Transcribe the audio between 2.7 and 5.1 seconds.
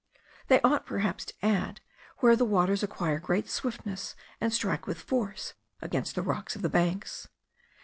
acquire great swiftness, and strike with